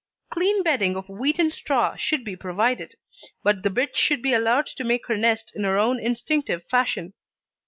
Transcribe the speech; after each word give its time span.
Clean 0.31 0.63
bedding 0.63 0.95
of 0.95 1.09
wheaten 1.09 1.51
straw 1.51 1.95
should 1.95 2.25
be 2.25 2.35
provided, 2.35 2.95
but 3.43 3.61
the 3.61 3.69
bitch 3.69 3.93
should 3.93 4.23
be 4.23 4.33
allowed 4.33 4.65
to 4.65 4.83
make 4.83 5.05
her 5.05 5.15
nest 5.15 5.51
in 5.53 5.63
her 5.63 5.77
own 5.77 5.99
instinctive 5.99 6.63
fashion. 6.71 7.13